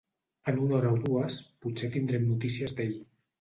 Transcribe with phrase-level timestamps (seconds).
[0.53, 2.99] En una hora o dues potser tindrem notícies d'ell.